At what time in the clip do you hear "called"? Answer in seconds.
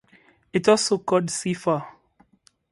0.97-1.29